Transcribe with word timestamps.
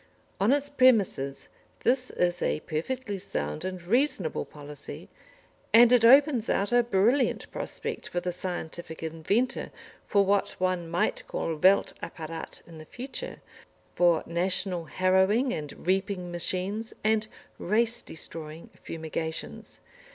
On 0.39 0.51
its 0.51 0.67
premises, 0.71 1.47
this 1.83 2.09
is 2.09 2.41
a 2.41 2.61
perfectly 2.61 3.19
sound 3.19 3.63
and 3.63 3.83
reasonable 3.83 4.45
policy, 4.45 5.09
and 5.75 5.91
it 5.91 6.03
opens 6.03 6.49
out 6.49 6.71
a 6.71 6.81
brilliant 6.81 7.51
prospect 7.51 8.09
for 8.09 8.19
the 8.19 8.31
scientific 8.31 9.03
inventor 9.03 9.71
for 10.07 10.25
what 10.25 10.55
one 10.59 10.89
might 10.89 11.21
call 11.27 11.55
Welt 11.55 11.93
Apparat 12.01 12.63
in 12.65 12.79
the 12.79 12.85
future, 12.85 13.43
for 13.93 14.23
national 14.25 14.85
harrowing 14.85 15.53
and 15.53 15.85
reaping 15.85 16.31
machines, 16.31 16.95
and 17.03 17.27
race 17.59 18.01
destroying 18.01 18.71
fumigations. 18.81 19.81